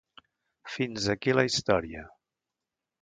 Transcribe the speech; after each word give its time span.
Fins 0.77 1.05
aquí 1.15 1.35
la 1.37 1.43
història. 1.51 2.03